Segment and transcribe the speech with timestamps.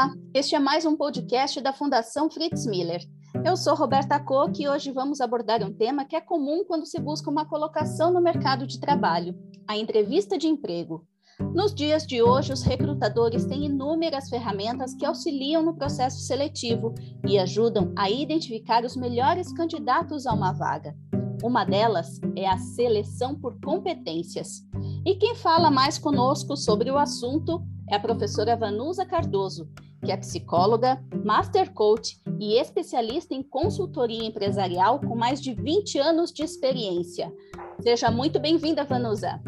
[0.00, 3.02] Olá, este é mais um podcast da Fundação Fritz Miller.
[3.44, 6.98] Eu sou Roberta Koch e hoje vamos abordar um tema que é comum quando se
[6.98, 11.06] busca uma colocação no mercado de trabalho, a entrevista de emprego.
[11.54, 16.94] Nos dias de hoje, os recrutadores têm inúmeras ferramentas que auxiliam no processo seletivo
[17.28, 20.96] e ajudam a identificar os melhores candidatos a uma vaga.
[21.44, 24.66] Uma delas é a seleção por competências.
[25.04, 29.68] E quem fala mais conosco sobre o assunto é a professora Vanusa Cardoso,
[30.04, 36.32] que é psicóloga, master coach e especialista em consultoria empresarial com mais de 20 anos
[36.32, 37.32] de experiência.
[37.80, 39.40] Seja muito bem-vinda, Vanusa.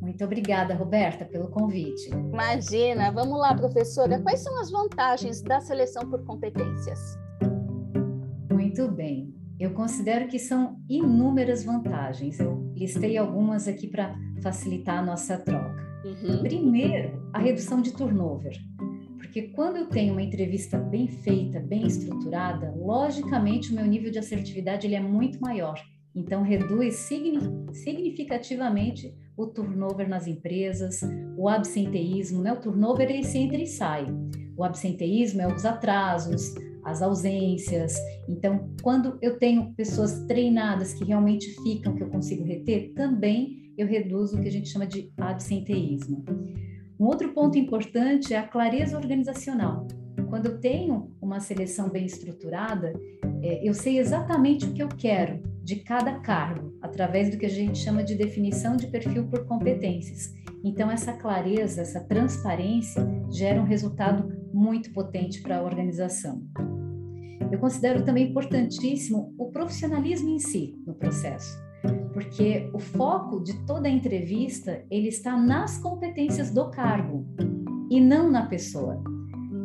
[0.00, 2.10] Muito obrigada, Roberta, pelo convite.
[2.10, 4.20] Imagina, vamos lá, professora.
[4.20, 6.98] Quais são as vantagens da seleção por competências?
[8.52, 9.34] Muito bem.
[9.58, 12.40] Eu considero que são inúmeras vantagens.
[12.40, 15.90] Eu listei algumas aqui para facilitar a nossa troca.
[16.04, 16.42] Uhum.
[16.42, 18.56] Primeiro, a redução de turnover.
[19.30, 24.18] Porque quando eu tenho uma entrevista bem feita, bem estruturada, logicamente o meu nível de
[24.18, 25.80] assertividade ele é muito maior.
[26.12, 26.96] Então, reduz
[27.72, 31.02] significativamente o turnover nas empresas,
[31.36, 32.52] o absenteísmo, né?
[32.52, 34.04] O turnover ele se entra e sai.
[34.56, 36.52] O absenteísmo é os atrasos,
[36.84, 37.94] as ausências.
[38.28, 43.86] Então, quando eu tenho pessoas treinadas que realmente ficam, que eu consigo reter, também eu
[43.86, 46.24] reduzo o que a gente chama de absenteísmo.
[47.00, 49.88] Um outro ponto importante é a clareza organizacional.
[50.28, 52.92] Quando eu tenho uma seleção bem estruturada,
[53.42, 57.50] é, eu sei exatamente o que eu quero de cada cargo, através do que a
[57.50, 60.34] gente chama de definição de perfil por competências.
[60.62, 66.42] Então, essa clareza, essa transparência gera um resultado muito potente para a organização.
[67.50, 71.69] Eu considero também importantíssimo o profissionalismo em si no processo
[72.20, 77.26] porque o foco de toda a entrevista ele está nas competências do cargo
[77.90, 79.02] e não na pessoa.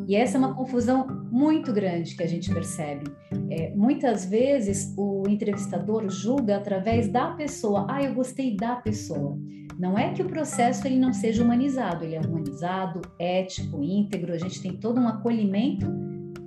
[0.08, 3.12] E essa é uma confusão muito grande que a gente percebe.
[3.50, 7.88] É, muitas vezes o entrevistador julga através da pessoa.
[7.90, 9.38] Ah, eu gostei da pessoa.
[9.78, 14.32] Não é que o processo ele não seja humanizado, ele é humanizado, ético, íntegro.
[14.32, 15.88] A gente tem todo um acolhimento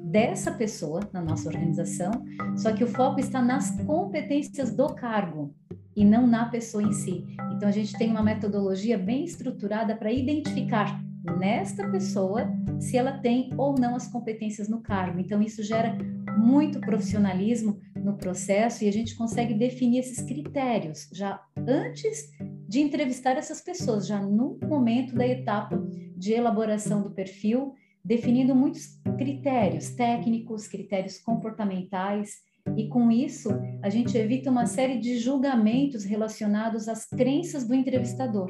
[0.05, 2.13] dessa pessoa na nossa organização,
[2.57, 5.55] só que o foco está nas competências do cargo
[5.99, 7.27] e não na pessoa em si.
[7.53, 11.03] Então a gente tem uma metodologia bem estruturada para identificar
[11.37, 12.49] nesta pessoa
[12.79, 15.19] se ela tem ou não as competências no cargo.
[15.19, 15.99] Então isso gera
[16.39, 22.31] muito profissionalismo no processo e a gente consegue definir esses critérios já antes
[22.69, 25.85] de entrevistar essas pessoas, já no momento da etapa
[26.17, 33.49] de elaboração do perfil, definindo muitos critérios técnicos, critérios comportamentais e com isso,
[33.83, 38.49] a gente evita uma série de julgamentos relacionados às crenças do entrevistador.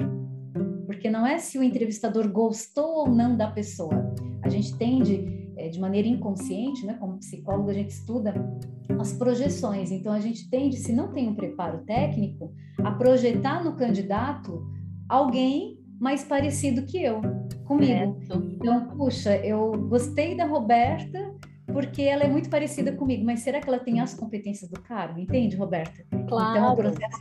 [0.85, 4.13] Porque não é se o entrevistador gostou ou não da pessoa.
[4.41, 8.33] A gente tende, é, de maneira inconsciente, né, como psicólogo, a gente estuda
[8.99, 9.91] as projeções.
[9.91, 12.53] Então, a gente tende, se não tem um preparo técnico,
[12.83, 14.61] a projetar no candidato
[15.07, 17.21] alguém mais parecido que eu,
[17.65, 18.19] comigo.
[18.55, 21.35] Então, puxa, eu gostei da Roberta,
[21.73, 25.19] porque ela é muito parecida comigo, mas será que ela tem as competências do cargo?
[25.19, 26.05] Entende, Roberta?
[26.27, 26.57] Claro.
[26.57, 27.19] Então, o processo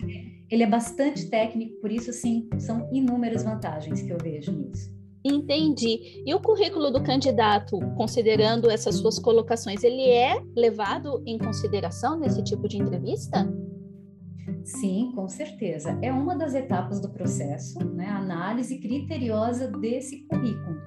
[0.50, 4.96] ele é bastante técnico, por isso, sim, são inúmeras vantagens que eu vejo nisso.
[5.24, 6.22] Entendi.
[6.24, 12.42] E o currículo do candidato, considerando essas suas colocações, ele é levado em consideração nesse
[12.42, 13.46] tipo de entrevista?
[14.64, 15.98] Sim, com certeza.
[16.02, 18.06] É uma das etapas do processo, né?
[18.06, 20.78] A análise criteriosa desse currículo.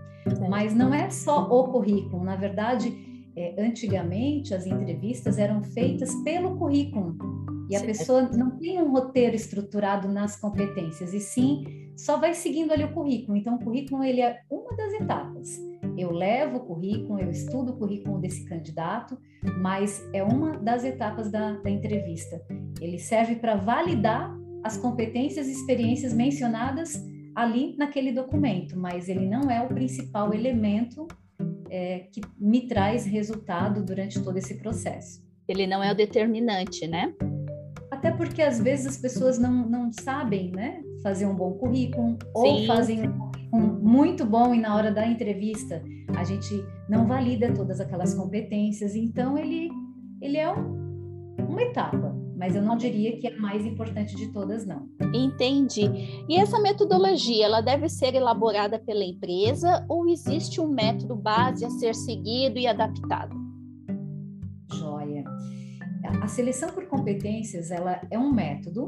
[0.49, 6.57] Mas não é só o currículo, na verdade, é, antigamente as entrevistas eram feitas pelo
[6.57, 7.15] currículo
[7.69, 11.63] e a pessoa não tem um roteiro estruturado nas competências e sim
[11.95, 13.37] só vai seguindo ali o currículo.
[13.37, 15.47] Então o currículo ele é uma das etapas.
[15.97, 19.17] Eu levo o currículo, eu estudo o currículo desse candidato,
[19.61, 22.41] mas é uma das etapas da, da entrevista.
[22.81, 27.01] Ele serve para validar as competências e experiências mencionadas
[27.35, 31.07] ali naquele documento, mas ele não é o principal elemento
[31.71, 35.23] é, que me traz resultado durante todo esse processo.
[35.47, 37.13] Ele não é o determinante, né?
[37.89, 42.65] Até porque às vezes as pessoas não, não sabem né, fazer um bom currículo ou
[42.65, 45.81] fazem um currículo muito bom e na hora da entrevista
[46.15, 48.95] a gente não valida todas aquelas competências.
[48.95, 49.69] Então ele,
[50.21, 54.29] ele é um, uma etapa mas eu não diria que é a mais importante de
[54.29, 54.89] todas, não.
[55.13, 55.83] Entendi.
[56.27, 61.69] E essa metodologia, ela deve ser elaborada pela empresa ou existe um método base a
[61.69, 63.35] ser seguido e adaptado?
[64.73, 65.23] Joia.
[66.19, 68.87] A seleção por competências, ela é um método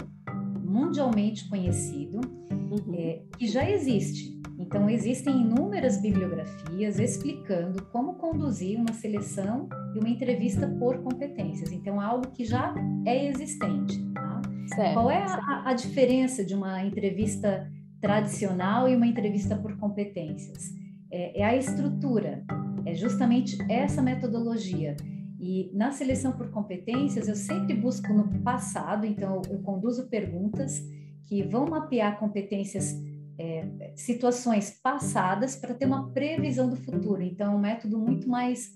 [0.64, 2.96] mundialmente conhecido, uhum.
[2.96, 4.33] é, que já existe
[4.74, 11.72] Então, existem inúmeras bibliografias explicando como conduzir uma seleção e uma entrevista por competências.
[11.72, 12.74] Então, é algo que já
[13.06, 14.04] é existente.
[14.16, 14.42] Tá?
[14.74, 17.72] Certo, Qual é a, a diferença de uma entrevista
[18.02, 20.74] tradicional e uma entrevista por competências?
[21.12, 22.44] É, é a estrutura,
[22.84, 24.98] é justamente essa metodologia.
[25.40, 30.82] E na seleção por competências, eu sempre busco no passado, então eu conduzo perguntas
[31.28, 37.22] que vão mapear competências é, situações passadas para ter uma previsão do futuro.
[37.22, 38.72] Então, é um método muito mais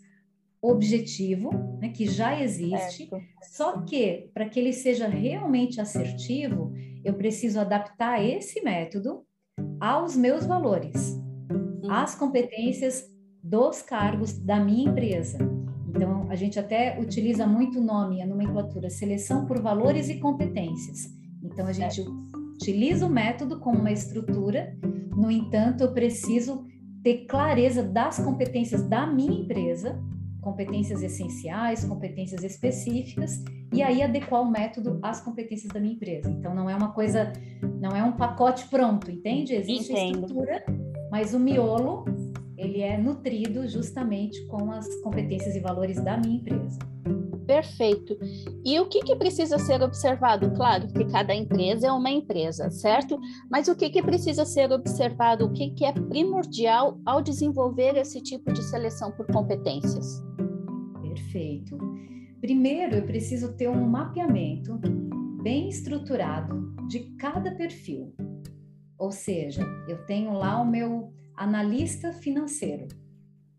[0.62, 3.10] objetivo, né, que já existe,
[3.44, 6.74] só que para que ele seja realmente assertivo,
[7.04, 9.24] eu preciso adaptar esse método
[9.80, 11.12] aos meus valores,
[11.52, 11.90] hum.
[11.90, 13.06] às competências
[13.44, 15.38] dos cargos da minha empresa.
[15.88, 21.08] Então, a gente até utiliza muito o nome, a nomenclatura, seleção por valores e competências.
[21.42, 22.04] Então, a gente
[22.58, 24.76] utilizo o método como uma estrutura,
[25.16, 26.66] no entanto, eu preciso
[27.04, 30.02] ter clareza das competências da minha empresa,
[30.42, 36.30] competências essenciais, competências específicas, e aí adequar o método às competências da minha empresa.
[36.30, 37.32] Então, não é uma coisa,
[37.80, 39.54] não é um pacote pronto, entende?
[39.54, 40.02] Existe Entendo.
[40.02, 40.66] a estrutura,
[41.12, 42.06] mas o miolo,
[42.58, 46.80] ele é nutrido justamente com as competências e valores da minha empresa.
[47.48, 48.20] Perfeito.
[48.66, 50.52] E o que, que precisa ser observado?
[50.52, 53.18] Claro que cada empresa é uma empresa, certo?
[53.50, 55.46] Mas o que, que precisa ser observado?
[55.46, 60.22] O que, que é primordial ao desenvolver esse tipo de seleção por competências?
[61.02, 61.78] Perfeito.
[62.42, 64.78] Primeiro, eu preciso ter um mapeamento
[65.42, 68.14] bem estruturado de cada perfil.
[68.98, 72.88] Ou seja, eu tenho lá o meu analista financeiro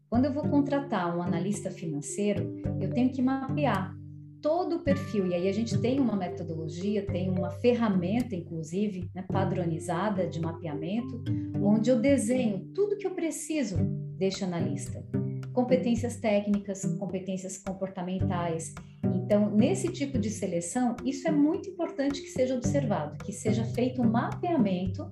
[0.08, 3.94] quando eu vou contratar um analista financeiro, eu tenho que mapear
[4.40, 5.26] todo o perfil.
[5.26, 11.22] E aí a gente tem uma metodologia, tem uma ferramenta, inclusive, né, padronizada de mapeamento,
[11.62, 13.76] onde eu desenho tudo que eu preciso
[14.16, 15.04] deste analista.
[15.52, 18.72] Competências técnicas, competências comportamentais.
[19.14, 24.00] Então, nesse tipo de seleção, isso é muito importante que seja observado, que seja feito
[24.00, 25.10] um mapeamento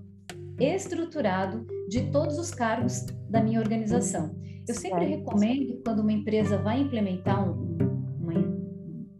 [0.58, 4.35] estruturado de todos os cargos da minha organização.
[4.69, 7.79] Eu sempre recomendo, quando uma empresa vai implementar um,
[8.21, 8.35] uma,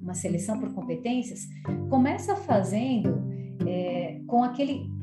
[0.03, 1.41] uma, seleção por competências,
[1.89, 3.23] começa fazendo
[3.67, 4.95] é, com aquele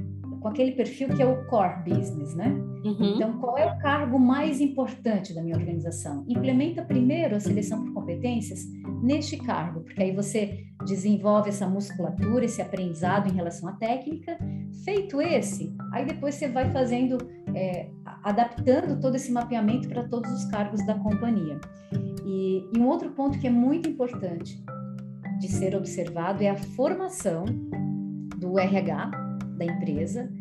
[0.41, 2.49] com aquele perfil que é o core business, né?
[2.83, 3.15] Uhum.
[3.15, 6.25] Então, qual é o cargo mais importante da minha organização?
[6.27, 8.59] Implementa primeiro a seleção por competências
[9.01, 14.37] neste cargo, porque aí você desenvolve essa musculatura, esse aprendizado em relação à técnica.
[14.83, 17.17] Feito esse, aí depois você vai fazendo
[17.55, 17.89] é,
[18.23, 21.59] adaptando todo esse mapeamento para todos os cargos da companhia.
[22.25, 24.63] E, e um outro ponto que é muito importante
[25.39, 27.45] de ser observado é a formação
[28.37, 29.11] do RH
[29.57, 30.31] da empresa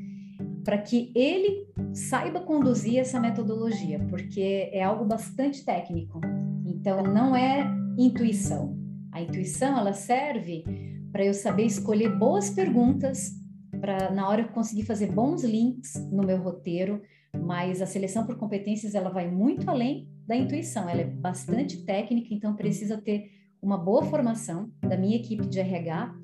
[0.65, 6.21] para que ele saiba conduzir essa metodologia, porque é algo bastante técnico.
[6.65, 7.69] Então não é
[7.99, 8.77] intuição.
[9.11, 10.65] A intuição ela serve
[11.11, 13.42] para eu saber escolher boas perguntas
[13.83, 17.03] para na hora eu conseguir fazer bons links no meu roteiro,
[17.37, 22.33] mas a seleção por competências ela vai muito além da intuição, ela é bastante técnica,
[22.33, 26.15] então precisa ter uma boa formação da minha equipe de RH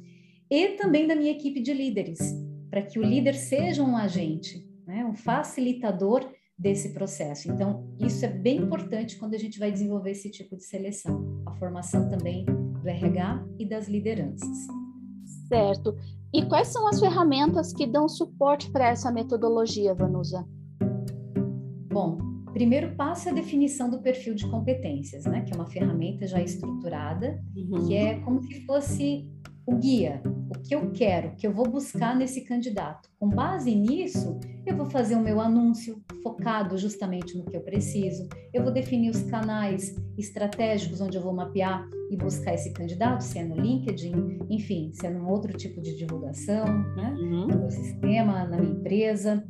[0.49, 2.21] e também da minha equipe de líderes,
[2.71, 7.51] para que o líder seja um agente, né, um facilitador desse processo.
[7.51, 11.53] Então, isso é bem importante quando a gente vai desenvolver esse tipo de seleção, a
[11.57, 14.67] formação também do RH e das lideranças.
[15.49, 15.97] Certo.
[16.33, 20.47] E quais são as ferramentas que dão suporte para essa metodologia, Vanusa?
[21.91, 22.19] Bom,
[22.53, 25.41] primeiro passo é a definição do perfil de competências, né?
[25.41, 27.87] Que é uma ferramenta já estruturada, uhum.
[27.87, 29.31] que é como se fosse
[29.67, 33.09] o guia, o que eu quero, o que eu vou buscar nesse candidato.
[33.19, 38.29] Com base nisso, eu vou fazer o meu anúncio focado justamente no que eu preciso.
[38.53, 43.39] Eu vou definir os canais estratégicos onde eu vou mapear e buscar esse candidato, se
[43.39, 47.15] é no LinkedIn, enfim, se é num outro tipo de divulgação, né?
[47.19, 47.47] Uhum.
[47.47, 49.45] No meu sistema, na minha empresa.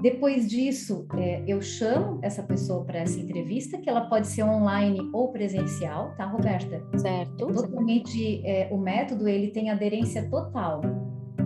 [0.00, 4.98] Depois disso, é, eu chamo essa pessoa para essa entrevista, que ela pode ser online
[5.12, 6.82] ou presencial, tá, Roberta?
[6.96, 7.50] Certo.
[7.50, 10.80] É totalmente, é, o método, ele tem aderência total,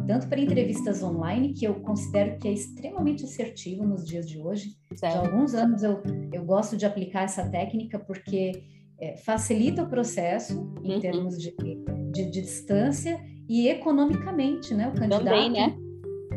[0.07, 4.77] tanto para entrevistas online, que eu considero que é extremamente assertivo nos dias de hoje.
[4.95, 5.13] Certo.
[5.13, 6.01] Já há alguns anos eu,
[6.33, 8.53] eu gosto de aplicar essa técnica, porque
[9.01, 11.01] é, facilita o processo em uhum.
[11.01, 14.89] termos de, de, de, distância e economicamente, né?
[14.89, 15.25] O candidato...
[15.25, 15.77] Também, né?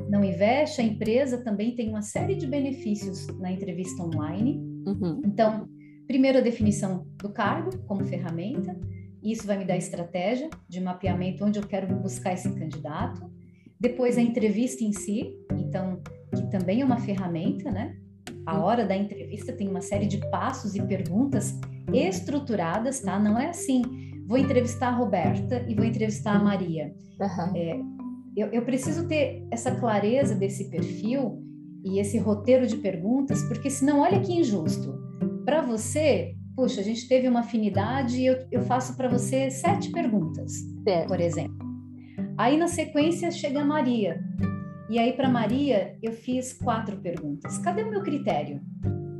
[0.09, 4.57] Não investe, a empresa também tem uma série de benefícios na entrevista online.
[4.85, 5.21] Uhum.
[5.25, 5.67] Então,
[6.07, 8.77] primeiro a definição do cargo como ferramenta,
[9.21, 13.29] isso vai me dar estratégia de mapeamento onde eu quero buscar esse candidato.
[13.79, 16.01] Depois a entrevista em si, então,
[16.33, 17.95] que também é uma ferramenta, né?
[18.45, 21.59] A hora da entrevista tem uma série de passos e perguntas
[21.93, 23.19] estruturadas, tá?
[23.19, 23.81] Não é assim,
[24.25, 26.93] vou entrevistar a Roberta e vou entrevistar a Maria.
[27.19, 27.55] Uhum.
[27.55, 27.96] É,
[28.37, 31.43] eu, eu preciso ter essa clareza desse perfil
[31.83, 34.95] e esse roteiro de perguntas, porque senão, olha que injusto.
[35.43, 39.91] Para você, puxa, a gente teve uma afinidade e eu, eu faço para você sete
[39.91, 40.53] perguntas,
[41.07, 41.57] por exemplo.
[42.37, 44.23] Aí na sequência chega a Maria.
[44.87, 47.57] E aí para Maria eu fiz quatro perguntas.
[47.57, 48.61] Cadê o meu critério?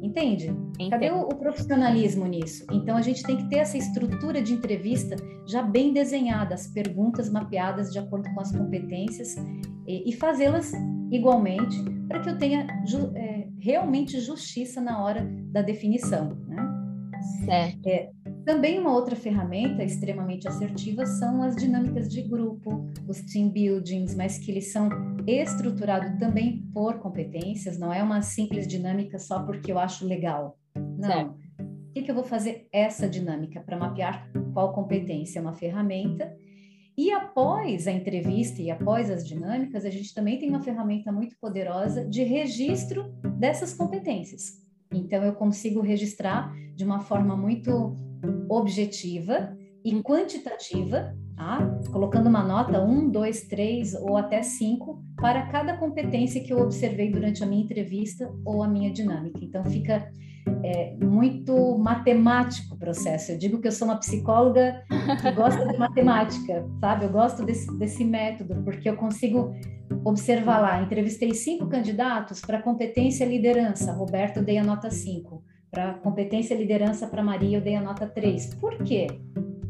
[0.08, 0.48] Entende?
[0.48, 0.90] Entendo.
[0.90, 2.66] Cadê o, o, profissionalismo nisso?
[2.72, 7.30] Então a gente tem que ter essa estrutura de entrevista já bem desenhada, as perguntas
[7.30, 9.36] mapeadas de acordo com as competências
[9.86, 10.72] e, e fazê-las
[11.12, 16.38] igualmente para que eu tenha ju, é, realmente justiça na hora da definição.
[16.48, 16.66] Né?
[17.46, 17.88] Certo.
[17.88, 18.10] É,
[18.48, 24.38] também uma outra ferramenta extremamente assertiva são as dinâmicas de grupo, os team buildings, mas
[24.38, 24.88] que eles são
[25.28, 30.58] estruturados também por competências, não é uma simples dinâmica só porque eu acho legal.
[30.74, 31.10] Não.
[31.10, 31.36] Certo.
[31.60, 35.40] O que, que eu vou fazer essa dinâmica para mapear qual competência?
[35.40, 36.34] É uma ferramenta.
[36.98, 41.36] E após a entrevista e após as dinâmicas, a gente também tem uma ferramenta muito
[41.42, 44.66] poderosa de registro dessas competências.
[44.94, 48.07] Então, eu consigo registrar de uma forma muito
[48.50, 51.80] objetiva e quantitativa, tá?
[51.92, 57.10] colocando uma nota 1, 2, 3 ou até 5 para cada competência que eu observei
[57.12, 59.40] durante a minha entrevista ou a minha dinâmica.
[59.42, 60.12] Então, fica
[60.64, 63.32] é, muito matemático o processo.
[63.32, 64.84] Eu digo que eu sou uma psicóloga
[65.22, 67.06] que gosta de matemática, sabe?
[67.06, 69.54] Eu gosto desse, desse método, porque eu consigo
[70.04, 70.82] observar lá.
[70.82, 73.92] Entrevistei cinco candidatos para competência liderança.
[73.92, 75.44] Roberto, dei a nota 5.
[75.78, 78.56] Para competência e liderança para Maria, eu dei a nota 3.
[78.56, 79.06] Por quê?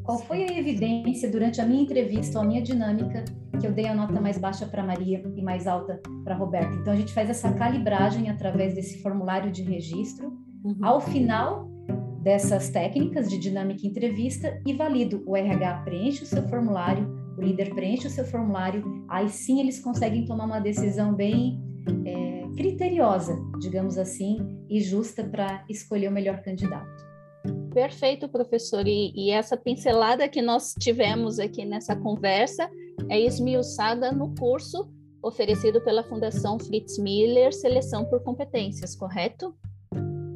[0.06, 3.26] Qual foi a evidência durante a minha entrevista ou a minha dinâmica
[3.60, 6.74] que eu dei a nota mais baixa para Maria e mais alta para Roberta?
[6.78, 10.32] Então, a gente faz essa calibragem através desse formulário de registro.
[10.64, 10.78] Uhum.
[10.82, 11.68] Ao final
[12.22, 17.06] dessas técnicas de dinâmica e entrevista, e valido o RH preenche o seu formulário,
[17.38, 21.62] o líder preenche o seu formulário, aí sim eles conseguem tomar uma decisão bem
[22.06, 22.27] é,
[22.58, 27.06] criteriosa, digamos assim, e justa para escolher o melhor candidato.
[27.72, 28.88] Perfeito, professor.
[28.88, 32.68] E, e, essa pincelada que nós tivemos aqui nessa conversa
[33.08, 39.56] é esmiuçada no curso oferecido pela Fundação Fritz Miller, Seleção por Competências, correto?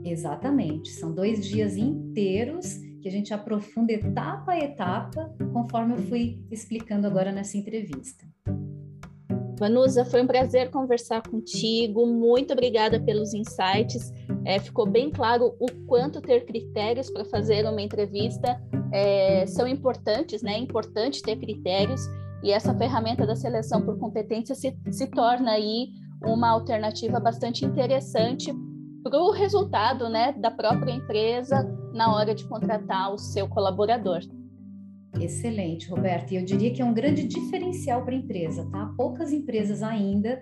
[0.04, 0.90] Exatamente.
[0.92, 7.08] São dois dias inteiros que a gente aprofunda etapa a etapa, conforme eu fui explicando
[7.08, 8.26] agora nessa entrevista.
[9.62, 12.08] Vanusa, foi um prazer conversar contigo.
[12.08, 14.12] Muito obrigada pelos insights.
[14.44, 18.60] É, ficou bem claro o quanto ter critérios para fazer uma entrevista
[18.92, 20.54] é, são importantes, né?
[20.54, 22.02] É importante ter critérios
[22.42, 25.90] e essa ferramenta da seleção por competência se, se torna aí
[26.26, 28.52] uma alternativa bastante interessante
[29.04, 31.64] para o resultado, né, da própria empresa
[31.94, 34.22] na hora de contratar o seu colaborador.
[35.20, 36.32] Excelente, Roberto.
[36.32, 38.94] E eu diria que é um grande diferencial para a empresa, tá?
[38.98, 40.40] Poucas empresas ainda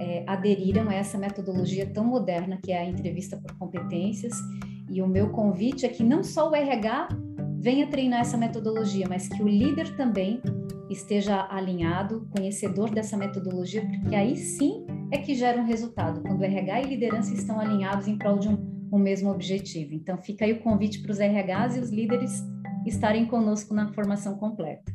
[0.00, 4.34] é, aderiram a essa metodologia tão moderna que é a entrevista por competências.
[4.90, 7.08] E o meu convite é que não só o RH
[7.58, 10.42] venha treinar essa metodologia, mas que o líder também
[10.90, 16.82] esteja alinhado, conhecedor dessa metodologia, porque aí sim é que gera um resultado, quando RH
[16.82, 19.94] e liderança estão alinhados em prol de um, um mesmo objetivo.
[19.94, 22.42] Então, fica aí o convite para os RHs e os líderes
[22.86, 24.92] estarem conosco na formação completa.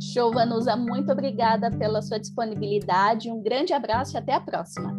[0.00, 3.30] Show, Vanusa, muito obrigada pela sua disponibilidade.
[3.30, 4.92] Um grande abraço e até a próxima.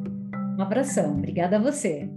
[0.58, 2.10] Um abração, obrigada a você.